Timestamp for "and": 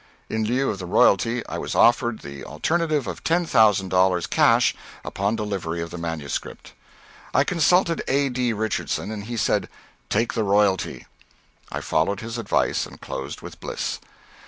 9.11-9.25, 12.87-12.99